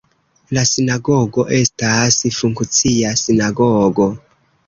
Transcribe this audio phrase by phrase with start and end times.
[0.57, 4.09] La sinagogo estas funkcia sinagogo.